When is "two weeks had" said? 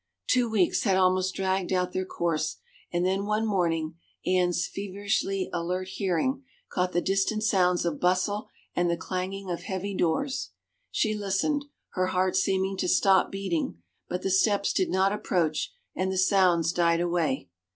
0.25-0.95